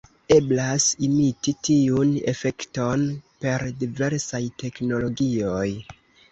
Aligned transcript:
Eblas 0.35 0.87
imiti 1.07 1.53
tiun 1.67 2.15
efekton 2.33 3.05
per 3.45 3.69
diversaj 3.85 4.43
teknologioj. 4.65 5.71